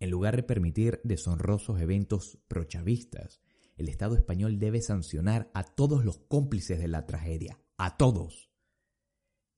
En 0.00 0.10
lugar 0.10 0.34
de 0.34 0.42
permitir 0.42 1.00
deshonrosos 1.04 1.80
eventos 1.80 2.40
prochavistas, 2.48 3.40
el 3.76 3.88
Estado 3.88 4.16
español 4.16 4.58
debe 4.58 4.82
sancionar 4.82 5.48
a 5.54 5.62
todos 5.62 6.04
los 6.04 6.18
cómplices 6.18 6.80
de 6.80 6.88
la 6.88 7.06
tragedia, 7.06 7.60
a 7.76 7.96
todos. 7.96 8.50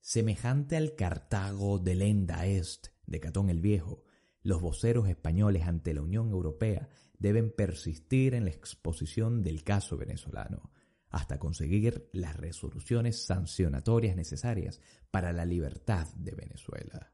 Semejante 0.01 0.77
al 0.77 0.93
Cartago 0.93 1.79
de 1.79 1.95
Lenda 1.95 2.45
Est 2.45 2.95
de 3.07 3.19
Catón 3.19 3.49
el 3.49 3.61
Viejo, 3.61 4.03
los 4.43 4.61
voceros 4.61 5.09
españoles 5.09 5.63
ante 5.63 5.93
la 5.93 6.01
Unión 6.01 6.29
Europea 6.29 6.87
deben 7.17 7.51
persistir 7.51 8.35
en 8.35 8.45
la 8.45 8.51
exposición 8.51 9.41
del 9.41 9.63
caso 9.63 9.97
venezolano, 9.97 10.71
hasta 11.09 11.39
conseguir 11.39 12.09
las 12.13 12.35
resoluciones 12.37 13.25
sancionatorias 13.25 14.15
necesarias 14.15 14.81
para 15.09 15.33
la 15.33 15.45
libertad 15.45 16.07
de 16.15 16.35
Venezuela. 16.35 17.11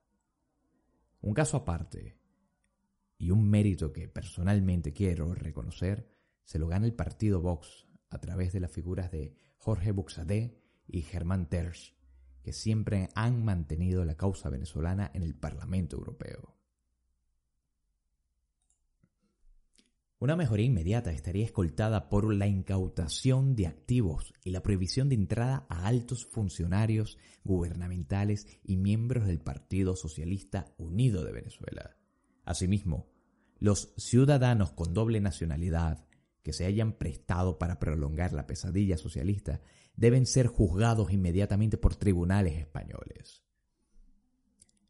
Un 1.21 1.33
caso 1.33 1.57
aparte, 1.57 2.17
y 3.17 3.31
un 3.31 3.50
mérito 3.50 3.93
que 3.93 4.09
personalmente 4.09 4.91
quiero 4.91 5.33
reconocer, 5.33 6.09
se 6.43 6.59
lo 6.59 6.67
gana 6.67 6.85
el 6.85 6.93
partido 6.93 7.41
Vox 7.41 7.88
a 8.10 8.19
través 8.19 8.51
de 8.51 8.60
las 8.60 8.71
figuras 8.71 9.12
de 9.12 9.34
Jorge 9.58 9.91
Buxadé 9.91 10.60
y 10.88 11.01
Germán 11.01 11.47
Tersch, 11.47 11.95
que 12.43 12.53
siempre 12.53 13.10
han 13.15 13.43
mantenido 13.43 14.06
la 14.06 14.15
causa 14.15 14.49
venezolana 14.49 15.10
en 15.13 15.23
el 15.23 15.34
Parlamento 15.34 15.95
Europeo. 15.95 16.53
Una 20.23 20.38
mejoría 20.38 20.67
inmediata 20.67 21.12
estaría 21.12 21.43
escoltada 21.43 22.08
por 22.08 22.34
la 22.34 22.47
incautación 22.47 23.56
de 23.56 23.67
activos 23.67 24.34
y 24.43 24.51
la 24.51 24.63
prohibición 24.63 25.10
de 25.10 25.15
entrada 25.15 25.65
a 25.67 25.86
altos 25.86 26.25
funcionarios 26.25 27.17
gubernamentales 27.43 28.47
y 28.63 28.77
miembros 28.77 29.25
del 29.27 29.41
Partido 29.41 29.97
Socialista 29.97 30.73
Unido 30.77 31.25
de 31.25 31.34
Venezuela. 31.34 31.97
Asimismo, 32.45 33.12
los 33.60 33.93
ciudadanos 33.97 34.71
con 34.71 34.93
doble 34.93 35.19
nacionalidad 35.19 36.06
que 36.43 36.53
se 36.53 36.65
hayan 36.65 36.93
prestado 36.93 37.58
para 37.58 37.79
prolongar 37.79 38.34
la 38.34 38.45
pesadilla 38.45 38.97
socialista 38.97 39.62
deben 39.95 40.25
ser 40.25 40.47
juzgados 40.47 41.12
inmediatamente 41.12 41.77
por 41.77 41.95
tribunales 41.95 42.60
españoles. 42.60 43.43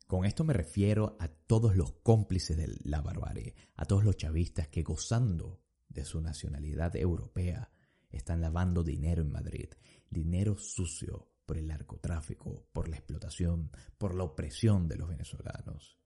Con 0.08 0.26
esto 0.26 0.44
me 0.44 0.54
refiero 0.54 1.16
a 1.20 1.28
todos 1.28 1.76
los 1.76 1.94
cómplices 2.04 2.58
de 2.58 2.76
la 2.84 3.02
barbarie, 3.02 3.56
a 3.76 3.86
todos 3.86 4.04
los 4.04 4.18
chavistas 4.18 4.68
que 4.68 4.84
gozando 4.84 5.62
de 5.88 6.06
su 6.06 6.22
nacionalidad 6.22 6.96
europea 6.96 7.72
están 8.10 8.42
lavando 8.42 8.84
dinero 8.84 9.22
en 9.22 9.32
Madrid, 9.32 9.70
dinero 10.10 10.58
sucio 10.58 11.30
por 11.46 11.58
el 11.58 11.68
narcotráfico, 11.68 12.68
por 12.74 12.88
la 12.89 12.98
explotación, 12.98 13.72
por 13.98 14.16
la 14.16 14.24
opresión 14.24 14.88
de 14.88 14.98
los 14.98 15.10
venezolanos. 15.10 15.98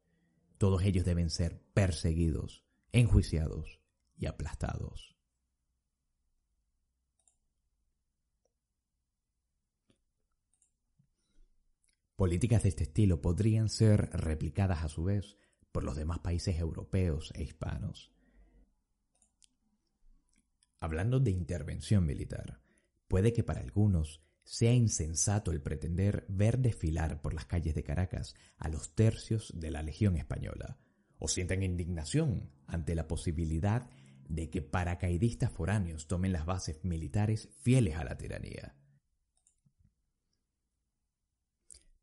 Todos 0.58 0.84
ellos 0.84 1.06
deben 1.06 1.30
ser 1.30 1.62
perseguidos, 1.74 2.66
enjuiciados 2.92 3.82
y 4.18 4.26
aplastados. 4.26 5.17
Políticas 12.18 12.64
de 12.64 12.70
este 12.70 12.86
estilo 12.86 13.22
podrían 13.22 13.70
ser 13.70 14.10
replicadas 14.10 14.84
a 14.84 14.90
su 14.90 15.04
vez 15.04 15.38
por 15.72 15.84
los 15.84 15.96
demás 15.96 16.18
países 16.18 16.58
europeos 16.58 17.32
e 17.36 17.44
hispanos. 17.44 18.12
Hablando 20.80 21.20
de 21.20 21.30
intervención 21.30 22.08
militar, 22.08 22.60
puede 23.08 23.34
que 23.34 23.44
para 23.44 23.62
algunos 23.62 24.24
sea 24.44 24.74
insensato 24.74 25.52
el 25.52 25.62
pretender 25.62 26.26
ver 26.28 26.58
desfilar 26.58 27.22
por 27.22 27.36
las 27.36 27.46
calles 27.46 27.76
de 27.76 27.84
Caracas 27.84 28.34
a 28.58 28.68
los 28.68 28.96
tercios 28.96 29.54
de 29.56 29.70
la 29.70 29.84
Legión 29.84 30.16
Española, 30.16 30.80
o 31.20 31.28
sientan 31.28 31.62
indignación 31.62 32.50
ante 32.66 32.96
la 32.96 33.08
posibilidad 33.08 33.92
de 34.28 34.50
que 34.50 34.64
paracaidistas 34.64 35.52
foráneos 35.52 36.08
tomen 36.08 36.32
las 36.34 36.48
bases 36.48 36.84
militares 36.84 37.50
fieles 37.62 37.96
a 37.96 38.04
la 38.04 38.18
tiranía. 38.18 38.76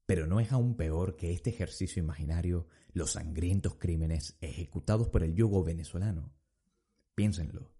Pero 0.06 0.26
no 0.26 0.40
es 0.40 0.52
aún 0.52 0.76
peor 0.76 1.16
que 1.16 1.32
este 1.32 1.50
ejercicio 1.50 2.02
imaginario 2.02 2.66
los 2.92 3.12
sangrientos 3.12 3.76
crímenes 3.76 4.36
ejecutados 4.40 5.08
por 5.08 5.22
el 5.22 5.34
yugo 5.34 5.64
venezolano. 5.64 6.32
Piénsenlo. 7.14 7.72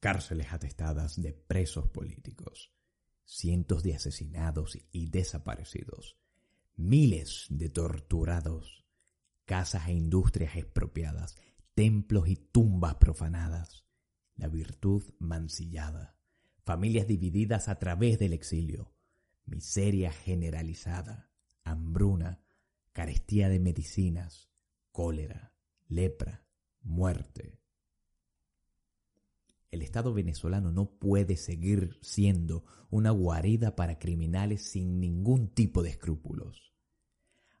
Cárceles 0.00 0.52
atestadas 0.52 1.20
de 1.20 1.32
presos 1.32 1.88
políticos, 1.88 2.72
cientos 3.24 3.82
de 3.82 3.94
asesinados 3.94 4.78
y 4.92 5.08
desaparecidos, 5.08 6.18
miles 6.76 7.46
de 7.48 7.70
torturados, 7.70 8.84
casas 9.46 9.88
e 9.88 9.92
industrias 9.92 10.56
expropiadas, 10.56 11.36
templos 11.74 12.28
y 12.28 12.36
tumbas 12.36 12.96
profanadas, 12.96 13.86
la 14.36 14.48
virtud 14.48 15.02
mancillada 15.18 16.14
familias 16.64 17.06
divididas 17.06 17.68
a 17.68 17.78
través 17.78 18.18
del 18.18 18.32
exilio, 18.32 18.92
miseria 19.44 20.10
generalizada, 20.12 21.30
hambruna, 21.62 22.40
carestía 22.92 23.48
de 23.48 23.60
medicinas, 23.60 24.50
cólera, 24.90 25.54
lepra, 25.88 26.46
muerte. 26.80 27.60
El 29.70 29.82
Estado 29.82 30.14
venezolano 30.14 30.70
no 30.70 30.98
puede 30.98 31.36
seguir 31.36 31.98
siendo 32.00 32.64
una 32.90 33.10
guarida 33.10 33.76
para 33.76 33.98
criminales 33.98 34.62
sin 34.70 35.00
ningún 35.00 35.48
tipo 35.48 35.82
de 35.82 35.90
escrúpulos. 35.90 36.72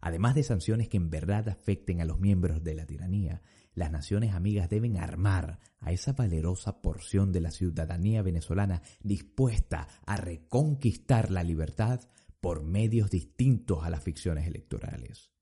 Además 0.00 0.34
de 0.34 0.44
sanciones 0.44 0.88
que 0.88 0.96
en 0.96 1.10
verdad 1.10 1.48
afecten 1.48 2.00
a 2.00 2.04
los 2.04 2.20
miembros 2.20 2.62
de 2.62 2.74
la 2.74 2.86
tiranía, 2.86 3.42
las 3.74 3.90
naciones 3.90 4.34
amigas 4.34 4.68
deben 4.68 4.96
armar 4.96 5.58
a 5.80 5.92
esa 5.92 6.12
valerosa 6.12 6.80
porción 6.80 7.32
de 7.32 7.40
la 7.40 7.50
ciudadanía 7.50 8.22
venezolana 8.22 8.82
dispuesta 9.02 9.88
a 10.06 10.16
reconquistar 10.16 11.30
la 11.30 11.42
libertad 11.42 12.00
por 12.40 12.62
medios 12.62 13.10
distintos 13.10 13.84
a 13.84 13.90
las 13.90 14.02
ficciones 14.02 14.46
electorales. 14.46 15.32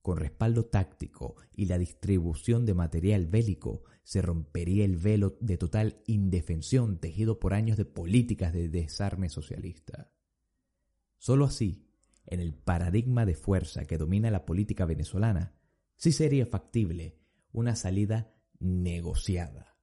Con 0.00 0.16
respaldo 0.16 0.64
táctico 0.66 1.36
y 1.52 1.66
la 1.66 1.76
distribución 1.76 2.64
de 2.64 2.74
material 2.74 3.26
bélico, 3.26 3.82
se 4.04 4.22
rompería 4.22 4.84
el 4.84 4.96
velo 4.96 5.36
de 5.40 5.58
total 5.58 6.00
indefensión 6.06 6.98
tejido 6.98 7.38
por 7.38 7.52
años 7.52 7.76
de 7.76 7.84
políticas 7.84 8.54
de 8.54 8.68
desarme 8.70 9.28
socialista. 9.28 10.10
Solo 11.18 11.44
así, 11.44 11.84
en 12.24 12.40
el 12.40 12.54
paradigma 12.54 13.26
de 13.26 13.34
fuerza 13.34 13.84
que 13.84 13.98
domina 13.98 14.30
la 14.30 14.46
política 14.46 14.86
venezolana, 14.86 15.54
sí 15.96 16.12
sería 16.12 16.46
factible 16.46 17.17
una 17.52 17.76
salida 17.76 18.34
negociada. 18.60 19.76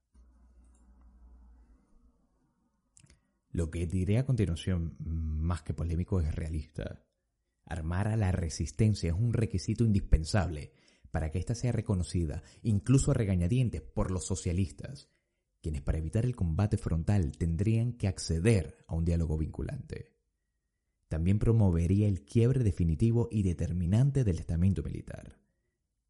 Lo 3.50 3.72
que 3.72 3.88
diré 3.88 4.18
a 4.18 4.26
continuación, 4.26 4.98
más 5.00 5.64
que 5.64 5.74
polémico, 5.74 6.20
es 6.20 6.36
realista. 6.36 7.06
Armar 7.66 8.10
a 8.10 8.18
la 8.18 8.32
resistencia 8.32 9.10
es 9.10 9.16
un 9.16 9.32
requisito 9.32 9.86
indispensable 9.86 10.74
para 11.10 11.32
que 11.32 11.40
ésta 11.40 11.56
sea 11.56 11.72
reconocida, 11.72 12.44
incluso 12.62 13.12
a 13.12 13.14
regañadientes, 13.14 13.82
por 13.82 14.12
los 14.12 14.26
socialistas, 14.26 15.10
quienes 15.62 15.82
para 15.82 15.98
evitar 15.98 16.26
el 16.26 16.36
combate 16.36 16.78
frontal 16.78 17.32
tendrían 17.38 17.94
que 17.94 18.10
acceder 18.10 18.84
a 18.88 18.96
un 18.96 19.06
diálogo 19.06 19.38
vinculante. 19.38 20.14
También 21.08 21.40
promovería 21.40 22.10
el 22.10 22.26
quiebre 22.26 22.64
definitivo 22.64 23.30
y 23.32 23.44
determinante 23.44 24.26
del 24.26 24.40
estamento 24.40 24.84
militar. 24.84 25.40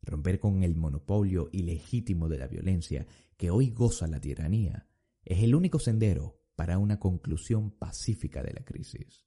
Romper 0.06 0.40
con 0.40 0.64
el 0.64 0.76
monopolio 0.76 1.50
ilegítimo 1.52 2.30
de 2.30 2.38
la 2.38 2.48
violencia 2.48 3.08
que 3.38 3.50
hoy 3.50 3.72
goza 3.72 4.08
la 4.08 4.22
tiranía 4.22 4.88
es 5.24 5.42
el 5.44 5.56
único 5.56 5.80
sendero 5.80 6.40
para 6.56 6.78
una 6.78 7.00
conclusión 7.00 7.72
pacífica 7.72 8.44
de 8.44 8.54
la 8.54 8.64
crisis. 8.64 9.26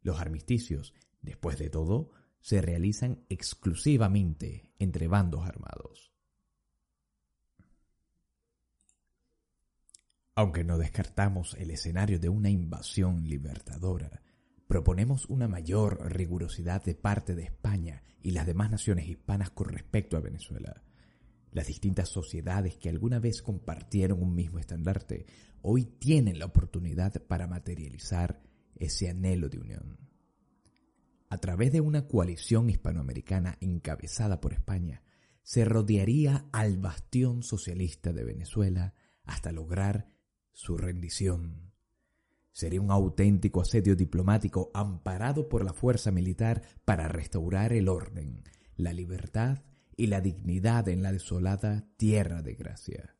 Los 0.00 0.18
armisticios, 0.18 0.94
después 1.20 1.58
de 1.58 1.68
todo, 1.68 2.10
se 2.40 2.62
realizan 2.62 3.24
exclusivamente 3.28 4.72
entre 4.78 5.08
bandos 5.08 5.46
armados. 5.46 6.10
Aunque 10.34 10.64
no 10.64 10.78
descartamos 10.78 11.54
el 11.58 11.70
escenario 11.70 12.18
de 12.18 12.30
una 12.30 12.48
invasión 12.48 13.28
libertadora, 13.28 14.22
proponemos 14.70 15.26
una 15.26 15.48
mayor 15.48 16.12
rigurosidad 16.12 16.84
de 16.84 16.94
parte 16.94 17.34
de 17.34 17.42
España 17.42 18.04
y 18.22 18.30
las 18.30 18.46
demás 18.46 18.70
naciones 18.70 19.08
hispanas 19.08 19.50
con 19.50 19.68
respecto 19.68 20.16
a 20.16 20.20
Venezuela. 20.20 20.84
Las 21.50 21.66
distintas 21.66 22.08
sociedades 22.08 22.76
que 22.76 22.88
alguna 22.88 23.18
vez 23.18 23.42
compartieron 23.42 24.22
un 24.22 24.32
mismo 24.32 24.60
estandarte 24.60 25.26
hoy 25.60 25.86
tienen 25.86 26.38
la 26.38 26.44
oportunidad 26.44 27.20
para 27.26 27.48
materializar 27.48 28.44
ese 28.76 29.10
anhelo 29.10 29.48
de 29.48 29.58
unión. 29.58 29.98
A 31.30 31.38
través 31.38 31.72
de 31.72 31.80
una 31.80 32.06
coalición 32.06 32.70
hispanoamericana 32.70 33.58
encabezada 33.60 34.40
por 34.40 34.52
España, 34.52 35.02
se 35.42 35.64
rodearía 35.64 36.46
al 36.52 36.78
bastión 36.78 37.42
socialista 37.42 38.12
de 38.12 38.22
Venezuela 38.22 38.94
hasta 39.24 39.50
lograr 39.50 40.14
su 40.52 40.78
rendición. 40.78 41.69
Sería 42.52 42.80
un 42.80 42.90
auténtico 42.90 43.60
asedio 43.60 43.96
diplomático 43.96 44.70
amparado 44.74 45.48
por 45.48 45.64
la 45.64 45.72
fuerza 45.72 46.10
militar 46.10 46.62
para 46.84 47.08
restaurar 47.08 47.72
el 47.72 47.88
orden, 47.88 48.42
la 48.76 48.92
libertad 48.92 49.62
y 49.96 50.06
la 50.06 50.20
dignidad 50.20 50.88
en 50.88 51.02
la 51.02 51.12
desolada 51.12 51.86
tierra 51.96 52.42
de 52.42 52.54
gracia. 52.54 53.16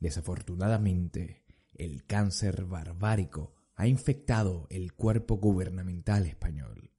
Desafortunadamente, 0.00 1.44
el 1.74 2.04
cáncer 2.04 2.64
barbárico 2.64 3.54
ha 3.76 3.86
infectado 3.86 4.66
el 4.70 4.92
cuerpo 4.92 5.36
gubernamental 5.36 6.26
español. 6.26 6.90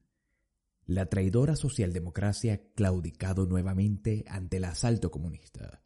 La 0.86 1.06
traidora 1.06 1.56
socialdemocracia 1.56 2.54
ha 2.54 2.58
claudicado 2.74 3.46
nuevamente 3.46 4.26
ante 4.28 4.58
el 4.58 4.66
asalto 4.66 5.12
comunista. 5.12 5.84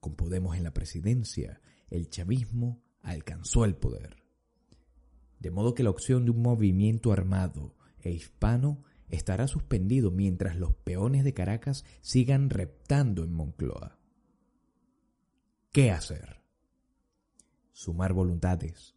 Con 0.00 0.14
Podemos 0.14 0.56
en 0.56 0.64
la 0.64 0.72
presidencia, 0.72 1.60
el 1.90 2.08
chavismo 2.08 2.84
alcanzó 3.02 3.64
el 3.64 3.74
poder. 3.74 4.27
De 5.40 5.50
modo 5.50 5.74
que 5.74 5.82
la 5.82 5.90
opción 5.90 6.24
de 6.24 6.30
un 6.32 6.42
movimiento 6.42 7.12
armado 7.12 7.74
e 8.00 8.10
hispano 8.10 8.82
estará 9.08 9.46
suspendido 9.46 10.10
mientras 10.10 10.56
los 10.56 10.74
peones 10.74 11.24
de 11.24 11.34
Caracas 11.34 11.84
sigan 12.00 12.50
reptando 12.50 13.24
en 13.24 13.32
Moncloa. 13.32 13.98
¿Qué 15.72 15.90
hacer? 15.90 16.42
Sumar 17.72 18.12
voluntades, 18.12 18.96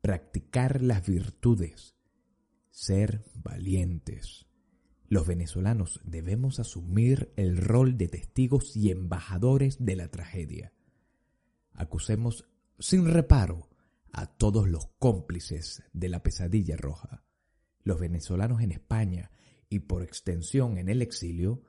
practicar 0.00 0.82
las 0.82 1.06
virtudes, 1.06 1.96
ser 2.70 3.24
valientes. 3.34 4.46
Los 5.08 5.26
venezolanos 5.26 6.00
debemos 6.04 6.58
asumir 6.60 7.32
el 7.36 7.58
rol 7.58 7.98
de 7.98 8.08
testigos 8.08 8.74
y 8.76 8.90
embajadores 8.90 9.84
de 9.84 9.96
la 9.96 10.08
tragedia. 10.08 10.72
Acusemos 11.72 12.48
sin 12.78 13.06
reparo 13.06 13.68
a 14.14 14.26
todos 14.26 14.68
los 14.68 14.88
cómplices 14.98 15.82
de 15.92 16.08
la 16.08 16.22
pesadilla 16.22 16.76
roja. 16.76 17.24
Los 17.82 18.00
venezolanos 18.00 18.62
en 18.62 18.72
España 18.72 19.30
y 19.74 19.80
por 19.80 20.02
extensión 20.04 20.78
en 20.78 20.88
el 20.88 21.02
exilio, 21.02 21.64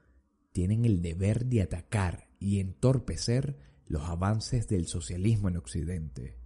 tienen 0.51 0.85
el 0.85 1.01
deber 1.01 1.47
de 1.47 1.63
atacar 1.63 2.29
y 2.39 2.59
entorpecer 2.59 3.57
los 3.87 4.03
avances 4.03 4.67
del 4.67 4.87
socialismo 4.87 5.49
en 5.49 5.57
Occidente. 5.57 6.39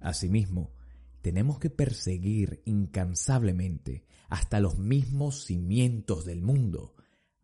Asimismo, 0.00 0.74
tenemos 1.22 1.58
que 1.58 1.70
perseguir 1.70 2.62
incansablemente 2.64 4.06
hasta 4.28 4.60
los 4.60 4.78
mismos 4.78 5.44
cimientos 5.44 6.24
del 6.24 6.40
mundo 6.40 6.94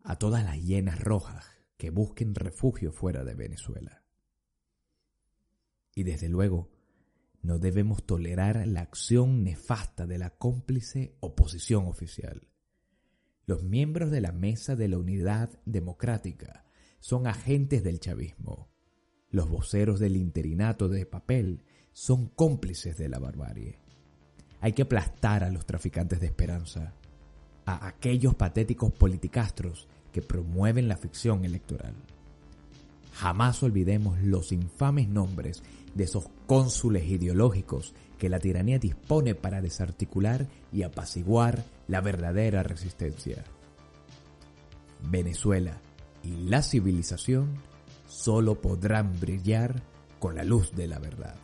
a 0.03 0.17
todas 0.17 0.45
las 0.45 0.61
hienas 0.61 1.01
rojas 1.01 1.45
que 1.75 1.89
busquen 1.89 2.35
refugio 2.35 2.93
fuera 2.93 3.25
de 3.25 3.35
Venezuela. 3.35 4.05
Y 5.95 6.03
desde 6.03 6.29
luego, 6.29 6.71
no 7.43 7.59
debemos 7.59 8.05
tolerar 8.05 8.65
la 8.67 8.81
acción 8.81 9.43
nefasta 9.43 10.07
de 10.07 10.17
la 10.17 10.31
cómplice 10.31 11.17
oposición 11.19 11.85
oficial. 11.85 12.47
Los 13.45 13.63
miembros 13.63 14.09
de 14.11 14.21
la 14.21 14.31
Mesa 14.31 14.77
de 14.77 14.87
la 14.87 14.97
Unidad 14.97 15.49
Democrática 15.65 16.65
son 16.99 17.27
agentes 17.27 17.83
del 17.83 17.99
chavismo. 17.99 18.69
Los 19.29 19.49
voceros 19.49 19.99
del 19.99 20.15
interinato 20.15 20.87
de 20.87 21.05
papel 21.05 21.65
son 21.91 22.27
cómplices 22.27 22.97
de 22.97 23.09
la 23.09 23.19
barbarie. 23.19 23.77
Hay 24.61 24.71
que 24.71 24.83
aplastar 24.83 25.43
a 25.43 25.51
los 25.51 25.65
traficantes 25.65 26.21
de 26.21 26.27
esperanza, 26.27 26.93
a 27.65 27.87
aquellos 27.87 28.35
patéticos 28.35 28.93
politicastros 28.93 29.89
que 30.13 30.21
promueven 30.21 30.87
la 30.87 30.95
ficción 30.95 31.43
electoral. 31.43 31.95
Jamás 33.15 33.61
olvidemos 33.63 34.21
los 34.21 34.53
infames 34.53 35.09
nombres 35.09 35.61
de 35.93 36.05
esos 36.05 36.25
cónsules 36.47 37.07
ideológicos 37.07 37.93
que 38.17 38.29
la 38.29 38.39
tiranía 38.39 38.79
dispone 38.79 39.35
para 39.35 39.61
desarticular 39.61 40.47
y 40.71 40.83
apaciguar 40.83 41.63
la 41.87 42.01
verdadera 42.01 42.63
resistencia. 42.63 43.43
Venezuela 45.01 45.81
y 46.23 46.47
la 46.47 46.61
civilización 46.61 47.57
solo 48.07 48.61
podrán 48.61 49.19
brillar 49.19 49.81
con 50.19 50.35
la 50.35 50.43
luz 50.43 50.71
de 50.71 50.87
la 50.87 50.99
verdad. 50.99 51.35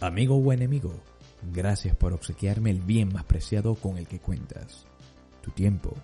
Amigo 0.00 0.36
o 0.36 0.52
enemigo, 0.52 0.94
gracias 1.52 1.94
por 1.94 2.12
obsequiarme 2.12 2.70
el 2.70 2.80
bien 2.80 3.12
más 3.12 3.24
preciado 3.24 3.74
con 3.74 3.98
el 3.98 4.08
que 4.08 4.18
cuentas. 4.18 4.86
Tu 5.42 5.50
tiempo 5.50 5.94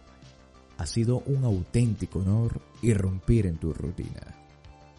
ha 0.78 0.86
sido 0.86 1.22
un 1.26 1.44
auténtico 1.44 2.20
honor 2.20 2.60
irrumpir 2.82 3.46
en 3.46 3.58
tu 3.58 3.74
rutina. 3.74 4.34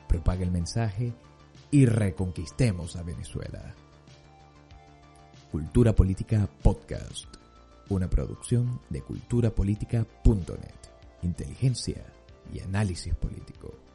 Propaga 0.07 0.43
el 0.43 0.51
mensaje 0.51 1.13
y 1.71 1.85
reconquistemos 1.85 2.97
a 2.97 3.03
Venezuela. 3.03 3.73
Cultura 5.51 5.95
Política 5.95 6.47
Podcast, 6.61 7.25
una 7.87 8.09
producción 8.09 8.81
de 8.89 9.01
culturapolítica.net, 9.01 10.75
inteligencia 11.23 12.05
y 12.53 12.59
análisis 12.59 13.15
político. 13.15 13.88